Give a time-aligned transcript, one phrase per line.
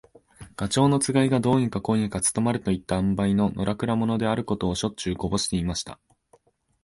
[0.55, 5.99] ガチョウの番がどうにかこうにか務まるといった塩梅の、のらくら者であることを、しょっちゅうこぼしていました。